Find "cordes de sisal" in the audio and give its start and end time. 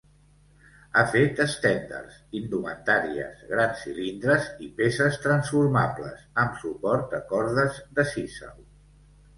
7.35-8.61